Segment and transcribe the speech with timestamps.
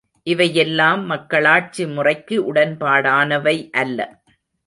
[0.27, 3.99] இவையெல்லாம் மக்களாட்சி முறைக்கு உடன்பாடானவை அல்ல.